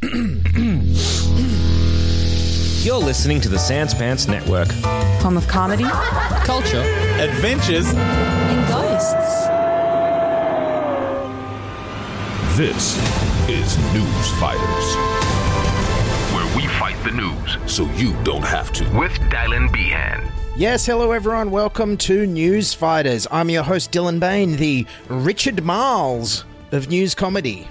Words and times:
You're 0.02 0.12
listening 2.98 3.40
to 3.40 3.48
the 3.48 3.58
Sans 3.58 3.92
Pants 3.92 4.28
Network. 4.28 4.70
Home 5.22 5.36
of 5.36 5.48
comedy 5.48 5.86
Culture. 6.44 6.82
adventures. 7.18 7.86
and 7.88 8.68
ghosts. 8.68 9.12
This 12.56 12.96
is 13.48 13.76
News 13.92 14.30
Fighters, 14.38 14.94
where 16.32 16.56
we 16.56 16.68
fight 16.78 16.96
the 17.02 17.10
news 17.10 17.58
so 17.66 17.84
you 17.96 18.14
don't 18.22 18.44
have 18.44 18.72
to. 18.74 18.84
with 18.96 19.12
Dylan 19.32 19.72
Behan. 19.72 20.30
Yes, 20.56 20.86
hello 20.86 21.10
everyone. 21.10 21.50
Welcome 21.50 21.96
to 21.98 22.24
News 22.24 22.72
Fighters. 22.72 23.26
I'm 23.32 23.50
your 23.50 23.64
host 23.64 23.90
Dylan 23.90 24.20
Behan, 24.20 24.52
the 24.58 24.86
Richard 25.08 25.64
Miles 25.64 26.44
of 26.70 26.88
news 26.88 27.16
comedy. 27.16 27.66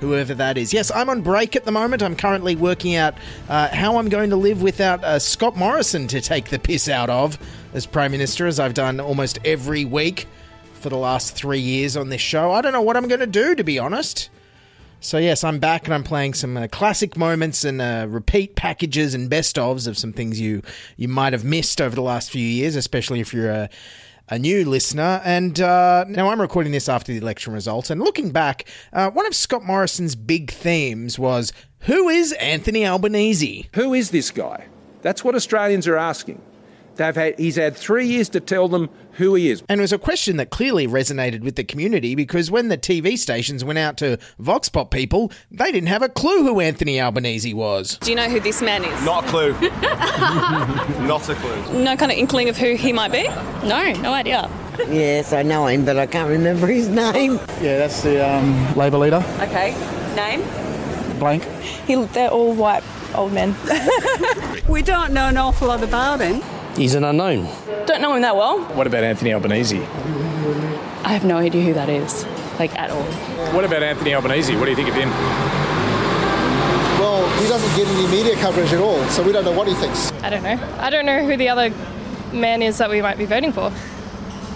Whoever 0.00 0.34
that 0.34 0.58
is. 0.58 0.74
Yes, 0.74 0.90
I'm 0.90 1.08
on 1.08 1.22
break 1.22 1.56
at 1.56 1.64
the 1.64 1.72
moment. 1.72 2.02
I'm 2.02 2.16
currently 2.16 2.54
working 2.54 2.96
out 2.96 3.14
uh, 3.48 3.68
how 3.68 3.96
I'm 3.96 4.10
going 4.10 4.28
to 4.30 4.36
live 4.36 4.60
without 4.60 5.02
uh, 5.02 5.18
Scott 5.18 5.56
Morrison 5.56 6.06
to 6.08 6.20
take 6.20 6.50
the 6.50 6.58
piss 6.58 6.86
out 6.88 7.08
of 7.08 7.38
as 7.72 7.86
Prime 7.86 8.12
Minister, 8.12 8.46
as 8.46 8.60
I've 8.60 8.74
done 8.74 9.00
almost 9.00 9.38
every 9.42 9.86
week 9.86 10.26
for 10.74 10.90
the 10.90 10.98
last 10.98 11.34
three 11.34 11.60
years 11.60 11.96
on 11.96 12.10
this 12.10 12.20
show. 12.20 12.52
I 12.52 12.60
don't 12.60 12.72
know 12.72 12.82
what 12.82 12.96
I'm 12.98 13.08
going 13.08 13.20
to 13.20 13.26
do, 13.26 13.54
to 13.54 13.64
be 13.64 13.78
honest. 13.78 14.28
So 15.00 15.18
yes, 15.18 15.44
I'm 15.44 15.60
back 15.60 15.84
and 15.84 15.94
I'm 15.94 16.02
playing 16.02 16.34
some 16.34 16.56
uh, 16.56 16.68
classic 16.68 17.16
moments 17.16 17.64
and 17.64 17.80
uh, 17.80 18.06
repeat 18.08 18.54
packages 18.54 19.14
and 19.14 19.30
best 19.30 19.56
ofs 19.56 19.86
of 19.86 19.96
some 19.96 20.12
things 20.12 20.40
you 20.40 20.62
you 20.96 21.06
might 21.06 21.32
have 21.32 21.44
missed 21.44 21.80
over 21.80 21.94
the 21.94 22.02
last 22.02 22.30
few 22.30 22.44
years, 22.44 22.76
especially 22.76 23.20
if 23.20 23.32
you're 23.32 23.50
a 23.50 23.70
a 24.28 24.38
new 24.38 24.64
listener. 24.64 25.20
And 25.24 25.60
uh, 25.60 26.04
now 26.08 26.28
I'm 26.28 26.40
recording 26.40 26.72
this 26.72 26.88
after 26.88 27.12
the 27.12 27.18
election 27.18 27.52
results. 27.52 27.90
And 27.90 28.00
looking 28.00 28.30
back, 28.30 28.68
uh, 28.92 29.10
one 29.10 29.26
of 29.26 29.34
Scott 29.34 29.64
Morrison's 29.64 30.14
big 30.14 30.50
themes 30.50 31.18
was 31.18 31.52
who 31.80 32.08
is 32.08 32.32
Anthony 32.34 32.86
Albanese? 32.86 33.68
Who 33.74 33.94
is 33.94 34.10
this 34.10 34.30
guy? 34.30 34.66
That's 35.02 35.22
what 35.22 35.34
Australians 35.34 35.86
are 35.86 35.96
asking. 35.96 36.40
They've 36.96 37.14
had, 37.14 37.38
he's 37.38 37.56
had 37.56 37.76
three 37.76 38.06
years 38.06 38.28
to 38.30 38.40
tell 38.40 38.68
them 38.68 38.88
who 39.12 39.34
he 39.34 39.50
is. 39.50 39.62
And 39.68 39.80
it 39.80 39.82
was 39.82 39.92
a 39.92 39.98
question 39.98 40.36
that 40.38 40.50
clearly 40.50 40.86
resonated 40.86 41.40
with 41.42 41.56
the 41.56 41.64
community 41.64 42.14
because 42.14 42.50
when 42.50 42.68
the 42.68 42.76
TV 42.78 43.16
stations 43.18 43.64
went 43.64 43.78
out 43.78 43.96
to 43.98 44.18
Vox 44.38 44.68
Pop 44.68 44.90
people, 44.90 45.30
they 45.50 45.70
didn't 45.72 45.88
have 45.88 46.02
a 46.02 46.08
clue 46.08 46.42
who 46.44 46.60
Anthony 46.60 47.00
Albanese 47.00 47.52
was. 47.54 47.98
Do 47.98 48.10
you 48.10 48.16
know 48.16 48.28
who 48.28 48.40
this 48.40 48.60
man 48.62 48.84
is? 48.84 49.04
Not 49.04 49.24
a 49.24 49.28
clue. 49.28 49.52
Not 51.06 51.28
a 51.28 51.34
clue. 51.34 51.82
No 51.82 51.96
kind 51.96 52.12
of 52.12 52.18
inkling 52.18 52.48
of 52.48 52.56
who 52.56 52.74
he 52.74 52.92
might 52.92 53.12
be? 53.12 53.24
No, 53.66 53.92
no 54.00 54.12
idea. 54.12 54.50
Yes, 54.88 55.32
I 55.32 55.42
know 55.42 55.66
him, 55.66 55.84
but 55.84 55.96
I 55.98 56.06
can't 56.06 56.28
remember 56.28 56.66
his 56.66 56.88
name. 56.88 57.34
Yeah, 57.62 57.78
that's 57.78 58.02
the 58.02 58.26
um, 58.26 58.74
Labor 58.74 58.98
leader, 58.98 59.24
Okay. 59.40 59.74
Name? 60.14 60.42
blank. 61.18 61.44
He, 61.86 61.94
they're 61.94 62.28
all 62.28 62.52
white 62.54 62.82
old 63.14 63.32
men. 63.32 63.54
We 64.68 64.82
don't 64.82 65.12
know 65.12 65.28
an 65.28 65.36
awful 65.36 65.68
lot 65.68 65.82
about 65.84 66.20
him. 66.20 66.42
He's 66.76 66.94
an 66.94 67.04
unknown. 67.04 67.48
Don't 67.86 68.02
know 68.02 68.14
him 68.14 68.22
that 68.22 68.36
well. 68.36 68.60
What 68.74 68.86
about 68.86 69.02
Anthony 69.02 69.32
Albanese? 69.32 69.78
I 69.78 71.12
have 71.12 71.24
no 71.24 71.36
idea 71.38 71.62
who 71.62 71.72
that 71.74 71.88
is, 71.88 72.24
like 72.58 72.76
at 72.78 72.90
all. 72.90 73.02
What 73.54 73.64
about 73.64 73.82
Anthony 73.82 74.14
Albanese? 74.14 74.54
What 74.56 74.64
do 74.64 74.70
you 74.70 74.76
think 74.76 74.88
of 74.88 74.94
him? 74.94 75.08
Well, 77.00 77.26
he 77.40 77.48
doesn't 77.48 77.76
get 77.76 77.86
any 77.88 78.06
media 78.08 78.36
coverage 78.36 78.72
at 78.72 78.80
all, 78.80 79.02
so 79.08 79.22
we 79.22 79.32
don't 79.32 79.44
know 79.44 79.52
what 79.52 79.68
he 79.68 79.74
thinks. 79.74 80.12
I 80.22 80.30
don't 80.30 80.42
know. 80.42 80.58
I 80.78 80.90
don't 80.90 81.06
know 81.06 81.24
who 81.24 81.36
the 81.36 81.48
other 81.48 81.72
man 82.32 82.60
is 82.60 82.78
that 82.78 82.90
we 82.90 83.00
might 83.00 83.16
be 83.16 83.24
voting 83.24 83.52
for, 83.52 83.72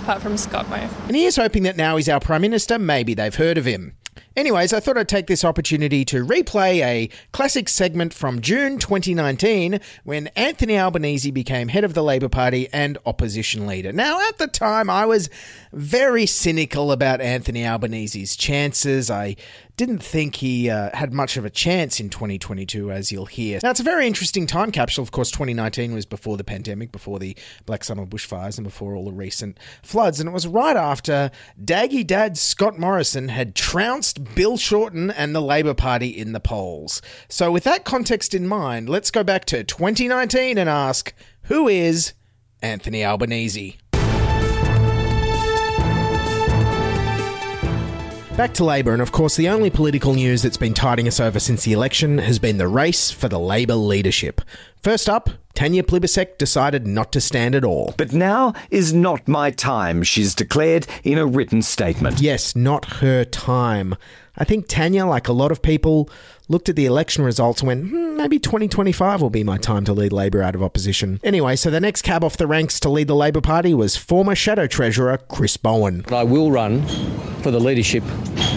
apart 0.03 0.21
from 0.21 0.37
Scott 0.37 0.69
Moe. 0.69 0.89
And 1.07 1.17
he 1.17 1.25
is 1.25 1.37
hoping 1.37 1.63
that 1.63 1.77
now 1.77 1.97
he's 1.97 2.09
our 2.09 2.21
Prime 2.21 2.43
Minister, 2.43 2.79
maybe 2.79 3.15
they've 3.15 3.35
heard 3.35 3.57
of 3.57 3.65
him. 3.65 3.95
Anyways, 4.37 4.73
I 4.73 4.79
thought 4.79 4.97
I'd 4.97 5.09
take 5.09 5.27
this 5.27 5.45
opportunity 5.45 6.05
to 6.05 6.25
replay 6.25 6.81
a 6.83 7.11
classic 7.33 7.69
segment 7.69 8.15
from 8.15 8.41
June 8.41 8.79
2019 8.79 9.81
when 10.05 10.29
Anthony 10.29 10.79
Albanese 10.79 11.33
became 11.33 11.67
head 11.67 11.83
of 11.83 11.95
the 11.95 12.03
Labor 12.03 12.29
Party 12.29 12.69
and 12.73 12.97
opposition 13.05 13.67
leader. 13.67 13.93
Now, 13.93 14.21
at 14.29 14.39
the 14.39 14.47
time, 14.47 14.89
I 14.89 15.05
was 15.05 15.31
very 15.73 16.27
cynical 16.27 16.93
about 16.93 17.21
Anthony 17.21 17.65
Albanese's 17.65 18.37
chances. 18.37 19.11
I 19.11 19.35
didn't 19.81 20.03
think 20.03 20.37
he 20.37 20.69
uh, 20.69 20.95
had 20.95 21.15
much 21.15 21.39
of 21.39 21.47
a 21.47 21.51
chance 21.51 22.01
in 22.01 22.11
2022, 22.11 22.93
as 22.93 23.11
you'll 23.11 23.25
hear. 23.25 23.61
Now, 23.63 23.71
it's 23.71 23.81
a 23.81 23.83
very 23.83 24.07
interesting 24.07 24.47
time 24.47 24.73
capsule. 24.73 25.03
Of 25.03 25.11
course, 25.11 25.31
2019 25.31 25.95
was 25.95 26.05
before 26.05 26.37
the 26.37 26.45
pandemic, 26.45 26.93
before 26.93 27.19
the 27.19 27.35
Black 27.65 27.83
Summer 27.83 28.05
bushfires, 28.05 28.59
and 28.59 28.67
before 28.67 28.95
all 28.95 29.07
the 29.07 29.13
recent 29.13 29.59
floods. 29.83 30.21
And 30.21 30.29
it 30.29 30.33
was 30.33 30.47
right 30.47 30.77
after 30.77 31.31
Daggy 31.59 32.07
Dad 32.07 32.37
Scott 32.37 32.79
Morrison 32.79 33.29
had 33.29 33.55
trounced 33.55 34.35
Bill 34.35 34.59
Shorten 34.59 35.11
and 35.11 35.35
the 35.35 35.41
Labor 35.41 35.73
Party 35.73 36.09
in 36.09 36.33
the 36.33 36.41
polls. 36.41 37.01
So, 37.31 37.51
with 37.51 37.65
that 37.65 37.87
context 37.87 38.35
in 38.35 38.47
mind, 38.47 38.91
let's 38.91 39.11
go 39.11 39.25
back 39.25 39.47
to 39.47 39.65
2019 39.65 40.59
and 40.59 40.69
ask 40.69 41.15
who 41.45 41.69
is 41.69 42.13
Anthony 42.61 43.03
Albanese? 43.03 43.80
Back 48.41 48.55
to 48.55 48.65
Labor, 48.65 48.95
and 48.95 49.03
of 49.03 49.13
course, 49.13 49.37
the 49.37 49.51
only 49.51 49.69
political 49.69 50.15
news 50.15 50.41
that's 50.41 50.57
been 50.57 50.73
tiding 50.73 51.07
us 51.07 51.21
over 51.21 51.39
since 51.39 51.65
the 51.65 51.75
election 51.75 52.17
has 52.17 52.39
been 52.39 52.57
the 52.57 52.69
race 52.69 53.11
for 53.11 53.29
the 53.29 53.39
Labor 53.39 53.75
leadership. 53.75 54.41
First 54.83 55.11
up, 55.11 55.29
Tanya 55.53 55.83
Plibersek 55.83 56.39
decided 56.39 56.87
not 56.87 57.13
to 57.13 57.21
stand 57.21 57.55
at 57.55 57.67
all. 57.67 57.93
But 57.99 58.15
now 58.15 58.55
is 58.71 58.95
not 58.95 59.29
my 59.29 59.51
time, 59.51 60.03
she's 60.03 60.35
declared 60.35 60.87
in 61.05 61.19
a 61.19 61.27
written 61.27 61.61
statement. 61.61 62.23
Yes, 62.23 62.57
not 62.57 62.87
her 62.87 63.27
time. 63.27 63.95
I 64.39 64.45
think 64.45 64.69
Tanya, 64.69 65.05
like 65.05 65.29
a 65.29 65.35
lot 65.35 65.53
of 65.53 65.61
people, 65.61 66.09
looked 66.51 66.69
at 66.69 66.77
the 66.77 66.85
election 66.85 67.25
results 67.25 67.61
and 67.61 67.69
went, 67.69 67.89
hmm, 67.89 68.17
maybe 68.17 68.39
2025 68.39 69.23
will 69.23 69.31
be 69.31 69.45
my 69.45 69.57
time 69.57 69.85
to 69.85 69.93
lead 69.93 70.13
Labor 70.13 70.43
out 70.43 70.55
of 70.57 70.63
opposition. 70.63 71.21
Anyway, 71.23 71.55
so 71.55 71.71
the 71.71 71.81
next 71.81 72.03
cab 72.03 72.25
off 72.25 72.37
the 72.37 72.47
ranks 72.47 72.81
to 72.81 72.91
lead 72.91 73.07
the 73.07 73.15
Labor 73.15 73.41
Party 73.41 73.73
was 73.73 73.97
former 73.97 74.35
Shadow 74.35 74.67
Treasurer 74.67 75.17
Chris 75.29 75.57
Bowen. 75.57 76.05
I 76.11 76.25
will 76.25 76.51
run 76.51 76.87
for 77.43 77.51
the 77.53 77.61
leadership 77.61 78.03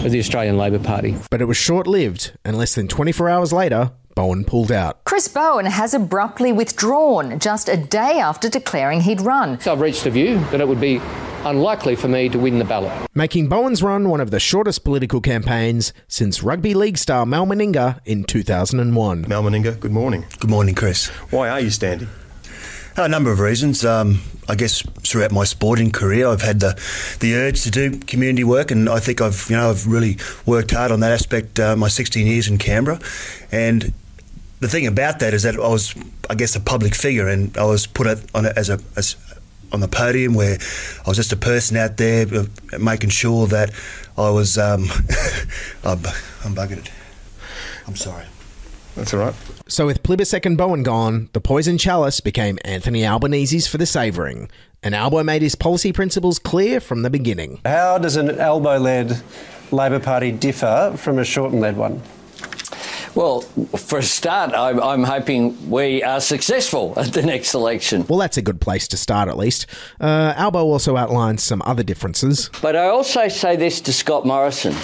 of 0.04 0.10
the 0.10 0.18
Australian 0.18 0.58
Labor 0.58 0.80
Party. 0.80 1.16
But 1.30 1.40
it 1.40 1.46
was 1.46 1.56
short 1.56 1.86
lived, 1.86 2.32
and 2.44 2.58
less 2.58 2.74
than 2.74 2.88
24 2.88 3.30
hours 3.30 3.52
later, 3.52 3.92
Bowen 4.14 4.44
pulled 4.44 4.72
out. 4.72 5.02
Chris 5.04 5.28
Bowen 5.28 5.66
has 5.66 5.94
abruptly 5.94 6.52
withdrawn 6.52 7.38
just 7.38 7.68
a 7.68 7.76
day 7.76 8.18
after 8.18 8.48
declaring 8.48 9.02
he'd 9.02 9.20
run. 9.20 9.60
So 9.60 9.72
I've 9.72 9.80
reached 9.80 10.04
a 10.06 10.10
view 10.10 10.38
that 10.50 10.60
it 10.60 10.68
would 10.68 10.80
be 10.80 11.00
unlikely 11.44 11.96
for 11.96 12.08
me 12.08 12.28
to 12.28 12.38
win 12.38 12.58
the 12.58 12.64
ballot. 12.64 12.92
Making 13.14 13.48
Bowen's 13.48 13.82
run 13.82 14.08
one 14.08 14.20
of 14.20 14.30
the 14.30 14.40
shortest 14.40 14.84
political 14.84 15.20
campaigns 15.20 15.92
since 16.08 16.42
rugby 16.42 16.74
league 16.74 16.98
star 16.98 17.26
Mal 17.26 17.46
Meninga 17.46 18.00
in 18.04 18.24
2001. 18.24 19.26
Mal 19.28 19.42
Meninga, 19.42 19.78
good 19.78 19.92
morning. 19.92 20.24
Good 20.40 20.50
morning, 20.50 20.74
Chris. 20.74 21.08
Why 21.30 21.48
are 21.48 21.60
you 21.60 21.70
standing? 21.70 22.08
A 22.96 23.08
number 23.08 23.32
of 23.32 23.40
reasons. 23.40 23.84
Um, 23.84 24.20
I 24.48 24.54
guess 24.54 24.82
throughout 25.00 25.32
my 25.32 25.42
sporting 25.42 25.90
career, 25.90 26.28
I've 26.28 26.42
had 26.42 26.60
the 26.60 26.80
the 27.18 27.34
urge 27.34 27.62
to 27.62 27.70
do 27.70 27.98
community 27.98 28.44
work, 28.44 28.70
and 28.70 28.88
I 28.88 29.00
think 29.00 29.20
I've 29.20 29.46
you 29.50 29.56
know 29.56 29.70
I've 29.70 29.86
really 29.88 30.18
worked 30.46 30.70
hard 30.70 30.92
on 30.92 31.00
that 31.00 31.10
aspect. 31.10 31.58
Uh, 31.58 31.74
my 31.74 31.88
16 31.88 32.24
years 32.24 32.46
in 32.46 32.56
Canberra, 32.58 33.00
and 33.50 33.92
the 34.60 34.68
thing 34.68 34.86
about 34.86 35.18
that 35.18 35.34
is 35.34 35.42
that 35.42 35.56
I 35.56 35.68
was, 35.68 35.94
I 36.30 36.36
guess, 36.36 36.54
a 36.54 36.60
public 36.60 36.94
figure, 36.94 37.26
and 37.26 37.56
I 37.58 37.64
was 37.64 37.86
put 37.88 38.06
on 38.32 38.46
as 38.46 38.70
a 38.70 38.78
as 38.96 39.16
on 39.72 39.80
the 39.80 39.88
podium 39.88 40.34
where 40.34 40.58
I 41.04 41.08
was 41.08 41.16
just 41.16 41.32
a 41.32 41.36
person 41.36 41.76
out 41.76 41.96
there 41.96 42.26
uh, 42.32 42.78
making 42.78 43.10
sure 43.10 43.46
that 43.48 43.70
I 44.16 44.30
was. 44.30 44.58
Um, 44.58 44.84
I'm, 45.84 45.98
I'm 46.44 46.54
buggered. 46.54 46.88
I'm 47.86 47.96
sorry. 47.96 48.24
That's 48.96 49.12
all 49.12 49.20
right. 49.20 49.34
So, 49.66 49.86
with 49.86 50.02
Plibersek 50.02 50.46
and 50.46 50.56
Bowen 50.56 50.82
gone, 50.82 51.28
the 51.32 51.40
poison 51.40 51.78
chalice 51.78 52.20
became 52.20 52.58
Anthony 52.64 53.04
Albanese's 53.04 53.66
for 53.66 53.76
the 53.78 53.86
savouring. 53.86 54.48
And 54.82 54.94
Albo 54.94 55.22
made 55.24 55.42
his 55.42 55.54
policy 55.54 55.92
principles 55.92 56.38
clear 56.38 56.78
from 56.78 57.02
the 57.02 57.10
beginning. 57.10 57.60
How 57.64 57.98
does 57.98 58.16
an 58.16 58.38
Albo 58.38 58.78
led 58.78 59.22
Labor 59.72 59.98
Party 59.98 60.30
differ 60.30 60.94
from 60.96 61.18
a 61.18 61.24
Shorten 61.24 61.58
led 61.60 61.76
one? 61.76 62.02
Well, 63.14 63.42
for 63.42 63.98
a 63.98 64.02
start, 64.02 64.54
I'm, 64.54 64.80
I'm, 64.80 65.04
hoping 65.04 65.70
we 65.70 66.02
are 66.02 66.20
successful 66.20 66.94
at 66.96 67.12
the 67.12 67.22
next 67.22 67.54
election. 67.54 68.04
Well, 68.08 68.18
that's 68.18 68.36
a 68.36 68.42
good 68.42 68.60
place 68.60 68.88
to 68.88 68.96
start, 68.96 69.28
at 69.28 69.36
least. 69.36 69.66
Uh, 70.00 70.34
Albo 70.36 70.58
also 70.64 70.96
outlines 70.96 71.42
some 71.42 71.62
other 71.64 71.84
differences. 71.84 72.50
But 72.60 72.74
I 72.74 72.88
also 72.88 73.28
say 73.28 73.54
this 73.54 73.80
to 73.82 73.92
Scott 73.92 74.26
Morrison. 74.26 74.74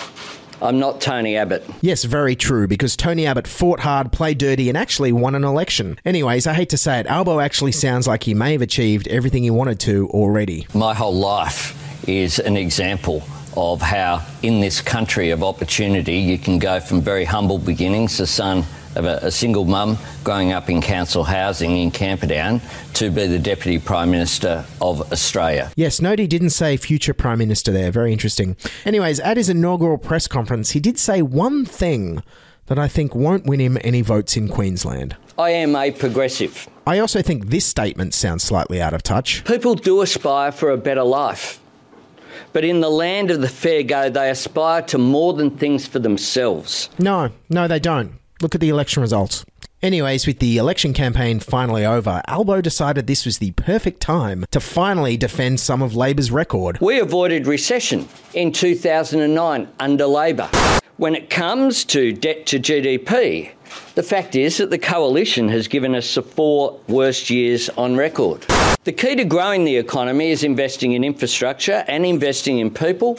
I'm 0.62 0.78
not 0.78 1.00
Tony 1.00 1.36
Abbott. 1.36 1.64
Yes, 1.80 2.04
very 2.04 2.36
true, 2.36 2.68
because 2.68 2.94
Tony 2.96 3.26
Abbott 3.26 3.48
fought 3.48 3.80
hard, 3.80 4.12
played 4.12 4.38
dirty, 4.38 4.68
and 4.68 4.78
actually 4.78 5.10
won 5.10 5.34
an 5.34 5.42
election. 5.42 5.98
Anyways, 6.04 6.46
I 6.46 6.52
hate 6.52 6.68
to 6.68 6.76
say 6.76 7.00
it, 7.00 7.06
Albo 7.06 7.40
actually 7.40 7.72
sounds 7.72 8.06
like 8.06 8.24
he 8.24 8.34
may 8.34 8.52
have 8.52 8.62
achieved 8.62 9.08
everything 9.08 9.42
he 9.42 9.50
wanted 9.50 9.80
to 9.80 10.08
already. 10.10 10.68
My 10.74 10.94
whole 10.94 11.14
life 11.14 11.76
is 12.06 12.38
an 12.38 12.56
example 12.56 13.24
of 13.56 13.80
how, 13.80 14.24
in 14.42 14.60
this 14.60 14.80
country 14.80 15.30
of 15.30 15.42
opportunity, 15.42 16.16
you 16.16 16.38
can 16.38 16.58
go 16.58 16.80
from 16.80 17.00
very 17.00 17.24
humble 17.24 17.58
beginnings, 17.58 18.18
the 18.18 18.26
son 18.26 18.64
of 18.96 19.04
a, 19.04 19.18
a, 19.22 19.30
single 19.30 19.64
mum 19.64 19.96
growing 20.24 20.52
up 20.52 20.68
in 20.68 20.80
council 20.80 21.22
housing 21.24 21.76
in 21.76 21.90
Camperdown, 21.90 22.60
to 22.94 23.10
be 23.10 23.26
the 23.26 23.38
Deputy 23.38 23.78
Prime 23.78 24.10
Minister 24.10 24.64
of 24.80 25.12
Australia. 25.12 25.70
Yes, 25.76 26.00
note 26.00 26.18
he 26.18 26.26
didn't 26.26 26.50
say 26.50 26.76
future 26.76 27.14
Prime 27.14 27.38
Minister 27.38 27.72
there. 27.72 27.90
Very 27.90 28.12
interesting. 28.12 28.56
Anyways, 28.84 29.20
at 29.20 29.36
his 29.36 29.48
inaugural 29.48 29.98
press 29.98 30.26
conference, 30.26 30.70
he 30.70 30.80
did 30.80 30.98
say 30.98 31.22
one 31.22 31.64
thing 31.64 32.22
that 32.66 32.78
I 32.78 32.88
think 32.88 33.14
won't 33.14 33.46
win 33.46 33.60
him 33.60 33.78
any 33.82 34.00
votes 34.00 34.36
in 34.36 34.48
Queensland. 34.48 35.16
I 35.38 35.50
am 35.50 35.74
a 35.74 35.90
progressive. 35.90 36.68
I 36.86 36.98
also 36.98 37.22
think 37.22 37.46
this 37.46 37.64
statement 37.64 38.14
sounds 38.14 38.42
slightly 38.42 38.80
out 38.80 38.94
of 38.94 39.02
touch. 39.02 39.44
People 39.44 39.74
do 39.74 40.02
aspire 40.02 40.52
for 40.52 40.70
a 40.70 40.76
better 40.76 41.02
life. 41.02 41.59
But 42.52 42.64
in 42.64 42.80
the 42.80 42.90
land 42.90 43.30
of 43.30 43.40
the 43.40 43.48
fair 43.48 43.82
go, 43.82 44.10
they 44.10 44.30
aspire 44.30 44.82
to 44.82 44.98
more 44.98 45.32
than 45.32 45.50
things 45.50 45.86
for 45.86 45.98
themselves. 45.98 46.90
No, 46.98 47.30
no, 47.48 47.68
they 47.68 47.78
don't. 47.78 48.14
Look 48.40 48.54
at 48.54 48.60
the 48.60 48.68
election 48.70 49.02
results. 49.02 49.44
Anyways, 49.82 50.26
with 50.26 50.40
the 50.40 50.58
election 50.58 50.92
campaign 50.92 51.40
finally 51.40 51.86
over, 51.86 52.20
Albo 52.28 52.60
decided 52.60 53.06
this 53.06 53.24
was 53.24 53.38
the 53.38 53.52
perfect 53.52 54.00
time 54.00 54.44
to 54.50 54.60
finally 54.60 55.16
defend 55.16 55.58
some 55.58 55.80
of 55.80 55.96
Labor's 55.96 56.30
record. 56.30 56.78
We 56.82 57.00
avoided 57.00 57.46
recession 57.46 58.06
in 58.34 58.52
2009 58.52 59.68
under 59.78 60.06
Labor. 60.06 60.50
When 60.98 61.14
it 61.14 61.30
comes 61.30 61.86
to 61.86 62.12
debt 62.12 62.44
to 62.46 62.58
GDP, 62.58 63.52
the 63.94 64.02
fact 64.02 64.36
is 64.36 64.58
that 64.58 64.70
the 64.70 64.78
coalition 64.78 65.48
has 65.48 65.68
given 65.68 65.94
us 65.94 66.14
the 66.14 66.22
four 66.22 66.78
worst 66.88 67.30
years 67.30 67.68
on 67.70 67.96
record. 67.96 68.44
The 68.84 68.92
key 68.92 69.16
to 69.16 69.24
growing 69.24 69.64
the 69.64 69.76
economy 69.76 70.30
is 70.30 70.42
investing 70.42 70.92
in 70.92 71.04
infrastructure 71.04 71.84
and 71.86 72.06
investing 72.06 72.58
in 72.58 72.70
people 72.70 73.18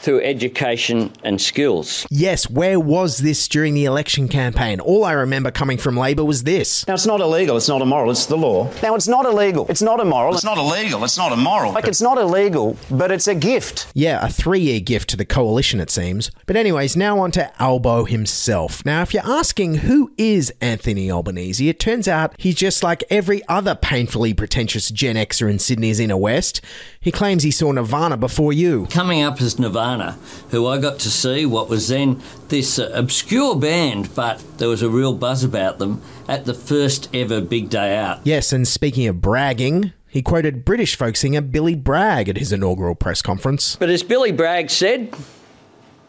through 0.00 0.20
education 0.22 1.12
and 1.24 1.40
skills. 1.40 2.06
Yes, 2.10 2.48
where 2.48 2.78
was 2.80 3.18
this 3.18 3.48
during 3.48 3.74
the 3.74 3.84
election 3.84 4.28
campaign? 4.28 4.80
All 4.80 5.04
I 5.04 5.12
remember 5.12 5.50
coming 5.50 5.78
from 5.78 5.96
Labor 5.96 6.24
was 6.24 6.44
this. 6.44 6.86
Now, 6.86 6.94
it's 6.94 7.06
not 7.06 7.20
illegal, 7.20 7.56
it's 7.56 7.68
not 7.68 7.82
immoral, 7.82 8.10
it's 8.10 8.26
the 8.26 8.36
law. 8.36 8.70
Now, 8.82 8.94
it's 8.94 9.08
not 9.08 9.26
illegal, 9.26 9.66
it's 9.68 9.82
not 9.82 10.00
immoral. 10.00 10.34
It's 10.34 10.44
not 10.44 10.58
illegal, 10.58 11.04
it's 11.04 11.18
not 11.18 11.32
immoral. 11.32 11.72
Like, 11.72 11.88
it's 11.88 12.00
not 12.00 12.18
illegal, 12.18 12.76
but 12.90 13.10
it's 13.10 13.28
a 13.28 13.34
gift. 13.34 13.88
Yeah, 13.94 14.24
a 14.24 14.28
three 14.28 14.60
year 14.60 14.80
gift 14.80 15.08
to 15.10 15.16
the 15.16 15.24
coalition, 15.24 15.80
it 15.80 15.90
seems. 15.90 16.30
But, 16.46 16.56
anyways, 16.56 16.96
now 16.96 17.18
on 17.20 17.30
to 17.32 17.50
Albo 17.62 18.04
himself. 18.04 18.84
Now, 18.84 19.02
if 19.02 19.12
you're 19.12 19.26
asking 19.26 19.76
who 19.76 20.12
is 20.16 20.52
Anthony 20.60 21.10
Albanese, 21.10 21.68
it 21.68 21.80
turns 21.80 22.08
out 22.08 22.34
he's 22.38 22.54
just 22.54 22.82
like 22.82 23.04
every 23.10 23.46
other 23.48 23.74
painfully 23.74 24.34
pretentious 24.34 24.90
Gen 24.90 25.16
Xer 25.16 25.50
in 25.50 25.58
Sydney's 25.58 26.00
inner 26.00 26.16
west. 26.16 26.60
He 27.00 27.12
claims 27.12 27.44
he 27.44 27.50
saw 27.52 27.70
Nirvana 27.70 28.16
before 28.16 28.52
you. 28.52 28.86
Coming 28.90 29.22
up 29.22 29.40
as 29.40 29.58
Nirvana, 29.58 30.18
who 30.50 30.66
I 30.66 30.78
got 30.78 30.98
to 31.00 31.10
see 31.10 31.46
what 31.46 31.68
was 31.68 31.88
then 31.88 32.20
this 32.48 32.78
uh, 32.78 32.90
obscure 32.92 33.54
band, 33.56 34.14
but 34.16 34.42
there 34.58 34.68
was 34.68 34.82
a 34.82 34.90
real 34.90 35.14
buzz 35.14 35.44
about 35.44 35.78
them 35.78 36.02
at 36.26 36.44
the 36.44 36.54
first 36.54 37.08
ever 37.14 37.40
big 37.40 37.70
day 37.70 37.96
out. 37.96 38.20
Yes, 38.24 38.52
and 38.52 38.66
speaking 38.66 39.06
of 39.06 39.20
bragging, 39.20 39.92
he 40.08 40.22
quoted 40.22 40.64
British 40.64 40.96
folk 40.96 41.14
singer 41.14 41.40
Billy 41.40 41.76
Bragg 41.76 42.28
at 42.28 42.36
his 42.36 42.52
inaugural 42.52 42.96
press 42.96 43.22
conference. 43.22 43.76
But 43.76 43.90
as 43.90 44.02
Billy 44.02 44.32
Bragg 44.32 44.68
said, 44.68 45.14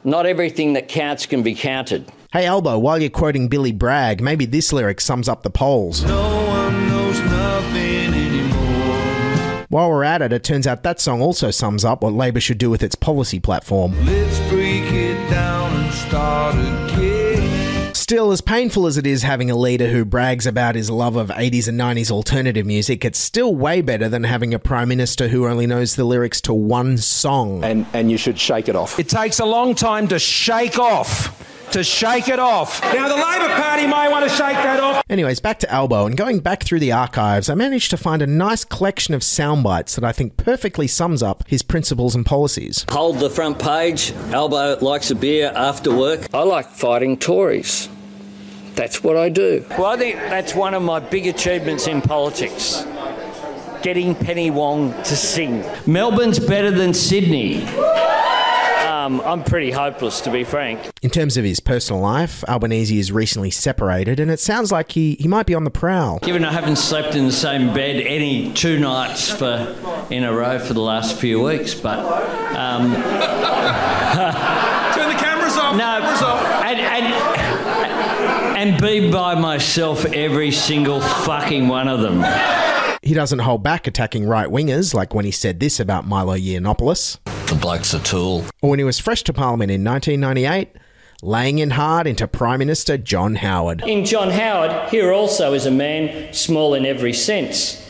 not 0.04 0.26
everything 0.26 0.74
that 0.74 0.88
counts 0.88 1.28
can 1.28 1.44
be 1.44 1.54
counted. 1.54 2.12
Hey, 2.32 2.46
Albo, 2.46 2.80
while 2.80 3.00
you're 3.00 3.10
quoting 3.10 3.48
Billy 3.48 3.72
Bragg, 3.72 4.22
maybe 4.22 4.46
this 4.46 4.74
lyric 4.74 5.02
sums 5.02 5.30
up 5.30 5.44
the 5.44 5.50
polls. 5.50 6.04
No 6.04 6.39
while 9.70 9.90
we're 9.90 10.04
at 10.04 10.22
it, 10.22 10.34
it 10.34 10.44
turns 10.44 10.66
out 10.66 10.84
that 10.84 11.00
song 11.00 11.22
also 11.22 11.52
sums 11.52 11.86
up 11.86 12.02
what 12.02 12.14
Labor 12.14 12.40
should 12.40 12.58
do 12.58 12.70
with 12.70 12.84
its 12.84 12.96
policy 12.96 13.40
platform. 13.40 13.94
Let's 14.04 14.40
break 14.50 14.92
it 14.92 15.30
down 15.30 15.72
and 15.72 15.94
start 15.94 16.56
again. 16.56 17.94
Still, 17.94 18.32
as 18.32 18.42
painful 18.42 18.88
as 18.88 18.98
it 18.98 19.06
is 19.06 19.22
having 19.22 19.52
a 19.52 19.56
leader 19.56 19.90
who 19.90 20.04
brags 20.04 20.48
about 20.48 20.74
his 20.74 20.90
love 20.90 21.16
of 21.16 21.30
80s 21.30 21.68
and 21.68 21.80
90s 21.80 22.10
alternative 22.10 22.66
music, 22.66 23.06
it's 23.06 23.20
still 23.20 23.54
way 23.54 23.82
better 23.82 24.10
than 24.10 24.24
having 24.24 24.52
a 24.56 24.58
prime 24.58 24.90
minister 24.90 25.28
who 25.28 25.48
only 25.48 25.68
knows 25.68 25.96
the 25.96 26.04
lyrics 26.04 26.42
to 26.42 26.54
one 26.54 26.98
song. 26.98 27.64
And, 27.64 27.86
and 27.94 28.10
you 28.10 28.18
should 28.18 28.40
shake 28.40 28.68
it 28.68 28.76
off. 28.76 28.98
It 28.98 29.10
takes 29.10 29.40
a 29.40 29.46
long 29.46 29.76
time 29.76 30.08
to 30.08 30.18
shake 30.18 30.80
off 30.80 31.39
to 31.72 31.84
shake 31.84 32.28
it 32.28 32.40
off. 32.40 32.82
Now, 32.94 33.08
the 33.08 33.16
Labor 33.16 33.54
Party 33.56 33.88
may 33.88 34.10
want 34.10 34.24
to 34.24 34.30
shake 34.30 34.56
that 34.58 34.80
off. 34.80 35.04
Anyways, 35.10 35.40
back 35.40 35.60
to 35.60 35.72
Albo, 35.72 36.06
and 36.06 36.16
going 36.18 36.40
back 36.40 36.64
through 36.64 36.80
the 36.80 36.92
archives, 36.92 37.50
I 37.50 37.56
managed 37.56 37.90
to 37.92 37.98
find 37.98 38.22
a 38.22 38.28
nice 38.28 38.64
collection 38.64 39.14
of 39.14 39.24
sound 39.24 39.64
bites 39.64 39.96
that 39.96 40.04
I 40.04 40.12
think 40.12 40.38
perfectly 40.38 40.88
sums 40.88 41.24
up 41.24 41.44
his 41.48 41.62
principles 41.64 42.16
and 42.16 42.26
policies. 42.26 42.86
Hold 42.90 43.20
the 43.20 43.30
front 43.30 43.60
page. 43.60 44.12
Albo 44.32 44.78
likes 44.80 45.12
a 45.12 45.16
beer 45.16 45.52
after 45.56 45.96
work. 45.96 46.28
I 46.34 46.44
like 46.44 46.70
fighting 46.70 47.18
Tories. 47.18 47.90
That's 48.76 49.04
what 49.04 49.18
I 49.18 49.30
do. 49.30 49.66
Well, 49.72 49.86
I 49.88 49.98
think 49.98 50.16
that's 50.16 50.56
one 50.56 50.74
of 50.74 50.82
my 50.82 51.00
big 51.00 51.28
achievements 51.28 51.88
in 51.88 52.02
politics. 52.02 52.86
Getting 53.82 54.16
Penny 54.16 54.52
Wong 54.52 54.92
to 54.92 55.16
sing. 55.16 55.66
Melbourne's 55.86 56.40
better 56.40 56.72
than 56.72 56.94
Sydney. 56.94 57.66
Um, 59.10 59.22
I'm 59.22 59.44
pretty 59.44 59.72
hopeless, 59.72 60.22
to 60.22 60.30
be 60.30 60.44
frank. 60.44 60.92
In 61.02 61.10
terms 61.10 61.36
of 61.36 61.44
his 61.44 61.60
personal 61.60 62.00
life, 62.00 62.44
Albanese 62.48 63.00
is 63.00 63.12
recently 63.12 63.50
separated, 63.50 64.20
and 64.20 64.30
it 64.30 64.40
sounds 64.40 64.72
like 64.72 64.92
he, 64.92 65.16
he 65.20 65.28
might 65.28 65.48
be 65.48 65.56
on 65.56 65.64
the 65.64 65.72
prowl. 65.72 66.20
Given 66.20 66.46
I 66.46 66.52
haven't 66.54 66.76
slept 66.76 67.16
in 67.16 67.26
the 67.26 67.32
same 67.32 67.74
bed 67.74 67.96
any 68.06 68.54
two 68.54 68.80
nights 68.80 69.32
for 69.32 69.76
in 70.12 70.24
a 70.24 70.32
row 70.32 70.60
for 70.60 70.74
the 70.74 70.82
last 70.82 71.18
few 71.18 71.42
weeks, 71.42 71.74
but. 71.74 71.98
Um, 72.56 72.94
Turn 74.94 75.10
the 75.10 75.18
cameras 75.18 75.58
off. 75.58 75.76
No, 75.76 76.00
cameras 76.02 76.22
off. 76.22 76.46
And, 76.66 76.80
and, 76.80 78.68
and 78.72 78.80
be 78.82 79.12
by 79.12 79.34
myself 79.34 80.06
every 80.06 80.52
single 80.52 81.02
fucking 81.02 81.68
one 81.68 81.88
of 81.88 82.02
them. 82.02 82.24
He 83.02 83.16
doesn't 83.16 83.40
hold 83.40 83.64
back 83.64 83.88
attacking 83.88 84.28
right 84.28 84.50
wingers, 84.50 84.94
like 84.94 85.16
when 85.16 85.26
he 85.26 85.32
said 85.32 85.60
this 85.60 85.80
about 85.80 86.06
Milo 86.06 86.36
Yiannopoulos. 86.36 87.18
The 87.50 87.56
bloke's 87.56 87.96
a 87.96 88.00
tool. 88.00 88.46
Or 88.62 88.70
when 88.70 88.78
he 88.78 88.86
was 88.86 89.00
fresh 89.00 89.24
to 89.24 89.34
Parliament 89.34 89.72
in 89.72 89.84
1998, 89.84 90.70
laying 91.24 91.58
in 91.58 91.72
hard 91.72 92.06
into 92.06 92.28
Prime 92.28 92.60
Minister 92.60 92.96
John 92.96 93.38
Howard. 93.38 93.82
In 93.88 94.06
John 94.06 94.30
Howard, 94.30 94.90
here 94.90 95.12
also 95.12 95.54
is 95.54 95.66
a 95.66 95.72
man 95.72 96.32
small 96.32 96.76
in 96.76 96.86
every 96.86 97.12
sense. 97.12 97.84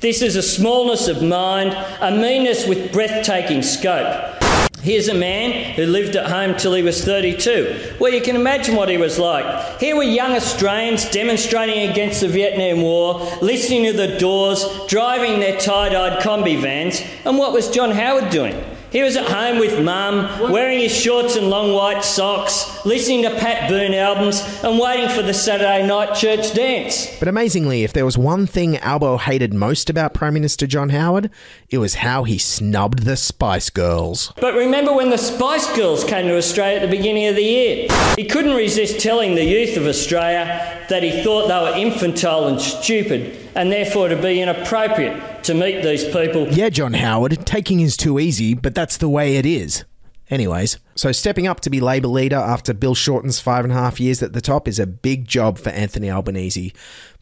This 0.00 0.20
is 0.20 0.36
a 0.36 0.42
smallness 0.42 1.08
of 1.08 1.22
mind, 1.22 1.72
a 2.02 2.10
meanness 2.10 2.66
with 2.68 2.92
breathtaking 2.92 3.62
scope. 3.62 4.34
Here's 4.82 5.08
a 5.08 5.14
man 5.14 5.72
who 5.76 5.86
lived 5.86 6.14
at 6.14 6.30
home 6.30 6.54
till 6.54 6.74
he 6.74 6.82
was 6.82 7.02
32. 7.02 7.96
Well, 7.98 8.12
you 8.12 8.20
can 8.20 8.36
imagine 8.36 8.76
what 8.76 8.90
he 8.90 8.98
was 8.98 9.18
like. 9.18 9.80
Here 9.80 9.96
were 9.96 10.02
young 10.02 10.32
Australians 10.32 11.10
demonstrating 11.10 11.88
against 11.88 12.20
the 12.20 12.28
Vietnam 12.28 12.82
War, 12.82 13.26
listening 13.40 13.86
to 13.86 13.94
the 13.94 14.18
doors, 14.18 14.62
driving 14.88 15.40
their 15.40 15.58
tie 15.58 15.88
dyed 15.88 16.20
Kombi 16.22 16.60
vans. 16.60 17.00
And 17.24 17.38
what 17.38 17.54
was 17.54 17.70
John 17.70 17.92
Howard 17.92 18.28
doing? 18.28 18.75
He 18.90 19.02
was 19.02 19.16
at 19.16 19.28
home 19.28 19.58
with 19.58 19.82
mum, 19.84 20.52
wearing 20.52 20.78
his 20.78 20.94
shorts 20.94 21.34
and 21.36 21.50
long 21.50 21.72
white 21.72 22.04
socks, 22.04 22.84
listening 22.86 23.22
to 23.22 23.30
Pat 23.30 23.68
Boone 23.68 23.94
albums, 23.94 24.40
and 24.62 24.78
waiting 24.78 25.08
for 25.08 25.22
the 25.22 25.34
Saturday 25.34 25.86
night 25.86 26.14
church 26.14 26.54
dance. 26.54 27.18
But 27.18 27.28
amazingly, 27.28 27.82
if 27.82 27.92
there 27.92 28.04
was 28.04 28.16
one 28.16 28.46
thing 28.46 28.76
Albo 28.78 29.18
hated 29.18 29.52
most 29.52 29.90
about 29.90 30.14
Prime 30.14 30.34
Minister 30.34 30.66
John 30.66 30.90
Howard, 30.90 31.30
it 31.68 31.78
was 31.78 31.96
how 31.96 32.24
he 32.24 32.38
snubbed 32.38 33.00
the 33.00 33.16
Spice 33.16 33.70
Girls. 33.70 34.32
But 34.40 34.54
remember 34.54 34.92
when 34.92 35.10
the 35.10 35.18
Spice 35.18 35.74
Girls 35.76 36.04
came 36.04 36.28
to 36.28 36.36
Australia 36.36 36.76
at 36.76 36.82
the 36.82 36.96
beginning 36.96 37.26
of 37.26 37.34
the 37.34 37.42
year? 37.42 37.88
He 38.16 38.24
couldn't 38.24 38.56
resist 38.56 39.00
telling 39.00 39.34
the 39.34 39.44
youth 39.44 39.76
of 39.76 39.86
Australia 39.86 40.84
that 40.88 41.02
he 41.02 41.22
thought 41.22 41.48
they 41.48 41.58
were 41.58 41.76
infantile 41.76 42.46
and 42.46 42.60
stupid, 42.60 43.36
and 43.56 43.72
therefore 43.72 44.08
to 44.08 44.16
be 44.16 44.40
inappropriate 44.40 45.35
to 45.46 45.54
meet 45.54 45.82
these 45.82 46.04
people. 46.04 46.48
Yeah, 46.48 46.68
John 46.68 46.94
Howard, 46.94 47.46
taking 47.46 47.80
is 47.80 47.96
too 47.96 48.18
easy, 48.18 48.54
but 48.54 48.74
that's 48.74 48.96
the 48.96 49.08
way 49.08 49.36
it 49.36 49.46
is. 49.46 49.84
Anyways, 50.28 50.78
so 50.96 51.12
stepping 51.12 51.46
up 51.46 51.60
to 51.60 51.70
be 51.70 51.78
Labor 51.78 52.08
leader 52.08 52.36
after 52.36 52.74
Bill 52.74 52.96
Shorten's 52.96 53.38
five 53.38 53.64
and 53.64 53.72
a 53.72 53.76
half 53.76 54.00
years 54.00 54.24
at 54.24 54.32
the 54.32 54.40
top 54.40 54.66
is 54.66 54.80
a 54.80 54.86
big 54.86 55.28
job 55.28 55.56
for 55.56 55.70
Anthony 55.70 56.10
Albanese. 56.10 56.72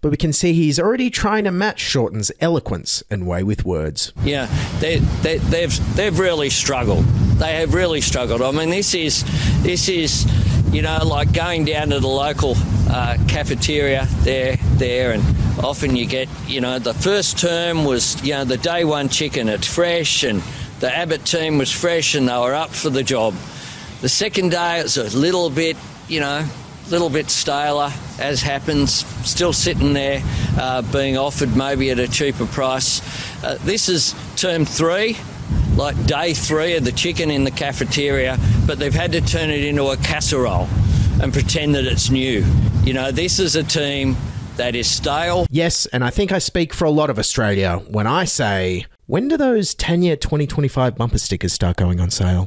But 0.00 0.11
we 0.11 0.16
can 0.16 0.33
see 0.33 0.54
he's 0.54 0.81
already 0.81 1.11
trying 1.11 1.45
to 1.45 1.50
match 1.50 1.81
Shorten's 1.81 2.33
eloquence 2.40 3.02
and 3.11 3.26
way 3.26 3.43
with 3.43 3.66
words. 3.66 4.14
Yeah, 4.23 4.47
they, 4.81 4.99
they, 5.21 5.37
they've 5.37 5.97
they've 5.97 6.19
really 6.19 6.49
struggled. 6.49 7.04
They 7.38 7.57
have 7.57 7.75
really 7.75 8.00
struggled. 8.00 8.40
I 8.40 8.50
mean, 8.52 8.71
this 8.71 8.95
is 8.95 9.23
this 9.62 9.88
is 9.90 10.25
you 10.75 10.83
know 10.83 10.99
like 11.04 11.33
going 11.33 11.64
down 11.64 11.90
to 11.90 12.00
the 12.00 12.09
local 12.09 12.57
uh, 12.90 13.16
cafeteria 13.28 14.07
there 14.23 14.57
there, 14.73 15.12
and 15.12 15.23
often 15.64 15.95
you 15.95 16.04
get 16.04 16.28
you 16.49 16.61
know 16.61 16.81
the 16.81 16.93
first 16.93 17.38
term 17.38 17.85
was 17.85 18.21
you 18.25 18.33
know 18.33 18.45
the 18.45 18.57
day 18.57 18.85
one 18.85 19.09
chicken. 19.09 19.49
It's 19.49 19.73
fresh, 19.73 20.25
and 20.25 20.43
the 20.81 20.93
Abbott 20.93 21.25
team 21.25 21.59
was 21.59 21.71
fresh, 21.71 22.16
and 22.16 22.28
they 22.28 22.37
were 22.37 22.54
up 22.54 22.71
for 22.71 22.90
the 22.90 23.04
job. 23.04 23.35
The 24.00 24.09
second 24.09 24.50
day 24.50 24.81
it 24.81 24.83
was 24.83 24.97
a 24.97 25.16
little 25.16 25.49
bit 25.49 25.76
you 26.09 26.19
know 26.19 26.45
a 26.87 26.90
little 26.90 27.09
bit 27.09 27.31
staler, 27.31 27.90
as 28.19 28.43
happens, 28.43 29.07
still 29.26 29.52
sitting 29.52 29.93
there 29.93 30.23
uh, 30.59 30.83
being 30.83 31.16
offered 31.16 31.57
maybe 31.57 31.90
at 31.90 32.00
a 32.00 32.09
cheaper 32.09 32.47
price. 32.47 33.00
Uh, 33.45 33.59
this 33.62 33.88
is 33.88 34.14
term 34.37 34.64
three, 34.64 35.16
like 35.76 36.06
day 36.06 36.34
three 36.34 36.76
of 36.76 36.84
the 36.84 36.92
chicken 36.92 37.30
in 37.30 37.44
the 37.44 37.50
cafeteria, 37.50 38.38
but 38.66 38.78
they've 38.78 38.94
had 38.94 39.12
to 39.12 39.20
turn 39.20 39.50
it 39.50 39.64
into 39.64 39.86
a 39.88 39.96
casserole 39.96 40.68
and 41.22 41.32
pretend 41.32 41.74
that 41.74 41.84
it's 41.84 42.10
new. 42.10 42.44
You 42.84 42.94
know, 42.94 43.10
this 43.10 43.38
is 43.38 43.56
a 43.56 43.62
team 43.62 44.16
that 44.56 44.74
is 44.74 44.90
stale. 44.90 45.46
Yes, 45.50 45.86
and 45.86 46.04
I 46.04 46.10
think 46.10 46.32
I 46.32 46.38
speak 46.38 46.72
for 46.72 46.84
a 46.84 46.90
lot 46.90 47.10
of 47.10 47.18
Australia 47.18 47.82
when 47.88 48.06
I 48.06 48.24
say, 48.24 48.86
when 49.06 49.28
do 49.28 49.36
those 49.36 49.74
Tanya 49.74 50.16
2025 50.16 50.96
bumper 50.96 51.18
stickers 51.18 51.52
start 51.52 51.76
going 51.76 52.00
on 52.00 52.10
sale? 52.10 52.46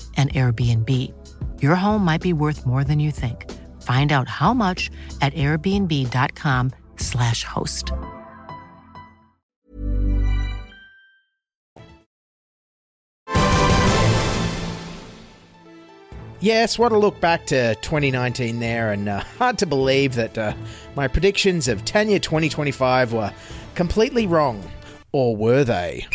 an 0.17 0.29
Airbnb. 0.29 1.11
Your 1.61 1.75
home 1.75 2.05
might 2.05 2.21
be 2.21 2.33
worth 2.33 2.67
more 2.67 2.83
than 2.83 2.99
you 2.99 3.09
think. 3.09 3.49
Find 3.81 4.11
out 4.11 4.27
how 4.27 4.53
much 4.53 4.91
at 5.21 5.33
airbnb.com/slash 5.33 7.43
host. 7.43 7.91
Yes, 16.41 16.79
what 16.79 16.91
a 16.91 16.97
look 16.97 17.21
back 17.21 17.45
to 17.47 17.75
2019 17.75 18.59
there, 18.59 18.91
and 18.91 19.07
uh, 19.07 19.19
hard 19.37 19.59
to 19.59 19.67
believe 19.67 20.15
that 20.15 20.37
uh, 20.37 20.53
my 20.95 21.07
predictions 21.07 21.67
of 21.67 21.85
Tanya 21.85 22.19
2025 22.19 23.13
were 23.13 23.31
completely 23.75 24.25
wrong. 24.25 24.63
Or 25.11 25.35
were 25.35 25.63
they? 25.63 26.07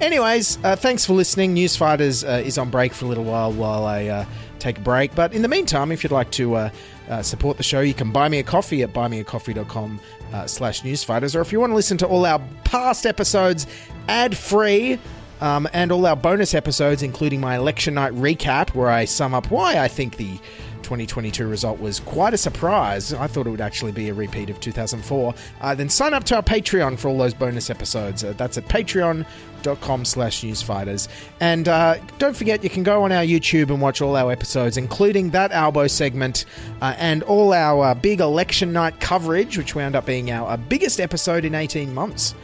Anyways, 0.00 0.58
uh, 0.62 0.76
thanks 0.76 1.04
for 1.04 1.14
listening. 1.14 1.56
Newsfighters 1.56 2.26
uh, 2.26 2.40
is 2.42 2.56
on 2.56 2.70
break 2.70 2.92
for 2.92 3.04
a 3.04 3.08
little 3.08 3.24
while 3.24 3.52
while 3.52 3.84
I 3.84 4.06
uh, 4.06 4.24
take 4.60 4.78
a 4.78 4.80
break. 4.80 5.14
But 5.14 5.32
in 5.32 5.42
the 5.42 5.48
meantime, 5.48 5.90
if 5.90 6.04
you'd 6.04 6.12
like 6.12 6.30
to 6.32 6.54
uh, 6.54 6.70
uh, 7.08 7.22
support 7.22 7.56
the 7.56 7.64
show, 7.64 7.80
you 7.80 7.94
can 7.94 8.12
buy 8.12 8.28
me 8.28 8.38
a 8.38 8.44
coffee 8.44 8.82
at 8.82 8.92
buymeacoffee.com 8.92 10.00
uh, 10.32 10.46
slash 10.46 10.82
newsfighters. 10.82 11.34
Or 11.34 11.40
if 11.40 11.52
you 11.52 11.58
want 11.58 11.70
to 11.70 11.74
listen 11.74 11.98
to 11.98 12.06
all 12.06 12.26
our 12.26 12.40
past 12.64 13.06
episodes 13.06 13.66
ad-free, 14.08 14.98
um, 15.40 15.68
and 15.72 15.92
all 15.92 16.04
our 16.06 16.16
bonus 16.16 16.54
episodes, 16.54 17.02
including 17.02 17.40
my 17.40 17.56
election 17.56 17.94
night 17.94 18.12
recap, 18.14 18.74
where 18.74 18.88
I 18.88 19.04
sum 19.04 19.34
up 19.34 19.50
why 19.50 19.78
I 19.78 19.88
think 19.88 20.16
the 20.16 20.38
2022 20.82 21.46
result 21.46 21.80
was 21.80 22.00
quite 22.00 22.34
a 22.34 22.38
surprise. 22.38 23.12
I 23.12 23.26
thought 23.26 23.46
it 23.46 23.50
would 23.50 23.60
actually 23.60 23.92
be 23.92 24.08
a 24.08 24.14
repeat 24.14 24.50
of 24.50 24.60
2004. 24.60 25.34
Uh, 25.60 25.74
then 25.74 25.88
sign 25.88 26.14
up 26.14 26.24
to 26.24 26.36
our 26.36 26.42
Patreon 26.42 26.98
for 26.98 27.08
all 27.08 27.18
those 27.18 27.34
bonus 27.34 27.70
episodes. 27.70 28.24
Uh, 28.24 28.32
that's 28.36 28.58
at 28.58 28.66
patreon.com 28.68 30.04
slash 30.04 30.42
newsfighters. 30.42 31.08
And 31.40 31.68
uh, 31.68 31.98
don't 32.18 32.36
forget, 32.36 32.62
you 32.64 32.70
can 32.70 32.82
go 32.82 33.04
on 33.04 33.12
our 33.12 33.24
YouTube 33.24 33.70
and 33.70 33.80
watch 33.80 34.00
all 34.00 34.16
our 34.16 34.30
episodes, 34.32 34.76
including 34.76 35.30
that 35.30 35.52
Albo 35.52 35.86
segment 35.86 36.44
uh, 36.80 36.94
and 36.98 37.22
all 37.24 37.52
our 37.52 37.86
uh, 37.86 37.94
big 37.94 38.20
election 38.20 38.72
night 38.72 39.00
coverage, 39.00 39.58
which 39.58 39.74
wound 39.74 39.96
up 39.96 40.06
being 40.06 40.30
our 40.30 40.50
uh, 40.50 40.56
biggest 40.56 41.00
episode 41.00 41.44
in 41.44 41.54
18 41.54 41.92
months 41.92 42.34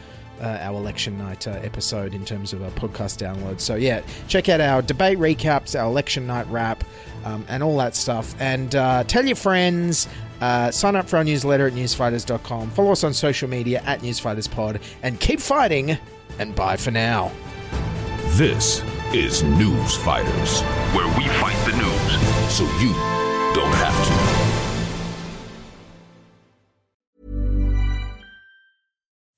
uh, 0.41 0.57
our 0.61 0.75
election 0.75 1.17
night 1.17 1.47
uh, 1.47 1.51
episode 1.63 2.13
in 2.13 2.25
terms 2.25 2.53
of 2.53 2.61
our 2.61 2.71
podcast 2.71 3.17
downloads. 3.17 3.61
So, 3.61 3.75
yeah, 3.75 4.01
check 4.27 4.49
out 4.49 4.61
our 4.61 4.81
debate 4.81 5.17
recaps, 5.17 5.79
our 5.79 5.87
election 5.87 6.27
night 6.27 6.47
wrap, 6.47 6.83
um, 7.25 7.45
and 7.49 7.61
all 7.61 7.77
that 7.77 7.95
stuff. 7.95 8.35
And 8.39 8.73
uh, 8.75 9.03
tell 9.03 9.25
your 9.25 9.35
friends. 9.35 10.07
Uh, 10.41 10.69
sign 10.69 10.95
up 10.95 11.09
for 11.09 11.17
our 11.17 11.23
newsletter 11.23 11.67
at 11.67 11.73
newsfighters.com. 11.73 12.69
Follow 12.71 12.91
us 12.91 13.03
on 13.03 13.13
social 13.13 13.49
media 13.49 13.81
at 13.85 14.01
newsfighterspod. 14.01 14.81
And 15.03 15.19
keep 15.19 15.39
fighting. 15.39 15.97
And 16.39 16.55
bye 16.55 16.77
for 16.77 16.91
now. 16.91 17.31
This 18.37 18.81
is 19.13 19.43
News 19.43 19.95
Fighters, 19.97 20.61
where 20.93 21.07
we 21.17 21.27
fight 21.39 21.55
the 21.65 21.77
news 21.77 22.51
so 22.51 22.63
you 22.79 22.93
don't 23.53 23.73
have 23.75 24.07
to. 24.07 24.45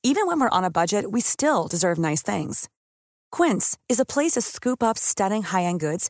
Even 0.03 0.25
when 0.25 0.39
we're 0.39 0.49
on 0.49 0.63
a 0.63 0.71
budget, 0.71 1.11
we 1.11 1.21
still 1.21 1.67
deserve 1.67 1.97
nice 1.97 2.23
things. 2.23 2.69
Quince 3.31 3.77
is 3.89 3.99
a 3.99 4.05
place 4.05 4.31
to 4.31 4.41
scoop 4.41 4.81
up 4.81 4.97
stunning 4.97 5.43
high 5.43 5.63
end 5.63 5.79
goods 5.79 6.09